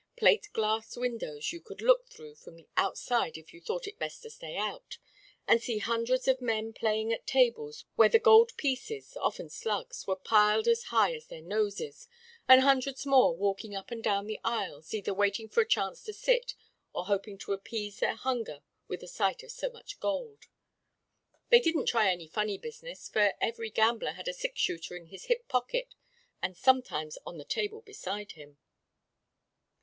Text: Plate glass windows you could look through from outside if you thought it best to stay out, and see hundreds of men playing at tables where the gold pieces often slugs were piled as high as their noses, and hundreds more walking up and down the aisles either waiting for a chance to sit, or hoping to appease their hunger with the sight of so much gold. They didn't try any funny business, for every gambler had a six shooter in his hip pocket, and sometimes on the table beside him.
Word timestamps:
Plate 0.17 0.49
glass 0.51 0.97
windows 0.97 1.53
you 1.53 1.61
could 1.61 1.79
look 1.79 2.07
through 2.09 2.33
from 2.33 2.65
outside 2.75 3.37
if 3.37 3.53
you 3.53 3.61
thought 3.61 3.85
it 3.85 3.99
best 3.99 4.23
to 4.23 4.31
stay 4.31 4.57
out, 4.57 4.97
and 5.47 5.61
see 5.61 5.77
hundreds 5.77 6.27
of 6.27 6.41
men 6.41 6.73
playing 6.73 7.13
at 7.13 7.27
tables 7.27 7.85
where 7.97 8.09
the 8.09 8.17
gold 8.17 8.57
pieces 8.57 9.15
often 9.17 9.47
slugs 9.47 10.07
were 10.07 10.15
piled 10.15 10.67
as 10.67 10.85
high 10.85 11.13
as 11.13 11.27
their 11.27 11.43
noses, 11.43 12.07
and 12.47 12.61
hundreds 12.63 13.05
more 13.05 13.35
walking 13.37 13.75
up 13.75 13.91
and 13.91 14.03
down 14.03 14.25
the 14.25 14.39
aisles 14.43 14.91
either 14.91 15.13
waiting 15.13 15.47
for 15.47 15.61
a 15.61 15.67
chance 15.67 16.01
to 16.05 16.13
sit, 16.13 16.55
or 16.93 17.05
hoping 17.05 17.37
to 17.37 17.53
appease 17.53 17.99
their 17.99 18.15
hunger 18.15 18.63
with 18.87 19.01
the 19.01 19.07
sight 19.07 19.43
of 19.43 19.51
so 19.51 19.69
much 19.69 19.99
gold. 19.99 20.45
They 21.49 21.59
didn't 21.59 21.85
try 21.85 22.09
any 22.09 22.27
funny 22.27 22.57
business, 22.57 23.07
for 23.07 23.35
every 23.39 23.69
gambler 23.69 24.13
had 24.13 24.27
a 24.27 24.33
six 24.33 24.59
shooter 24.59 24.95
in 24.95 25.09
his 25.09 25.25
hip 25.25 25.47
pocket, 25.47 25.93
and 26.41 26.57
sometimes 26.57 27.19
on 27.23 27.37
the 27.37 27.45
table 27.45 27.81
beside 27.83 28.31
him. 28.31 28.57